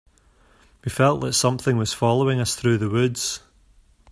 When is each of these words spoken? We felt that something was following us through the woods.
We 0.83 0.89
felt 0.89 1.21
that 1.21 1.33
something 1.33 1.77
was 1.77 1.93
following 1.93 2.39
us 2.39 2.55
through 2.55 2.79
the 2.79 2.89
woods. 2.89 3.41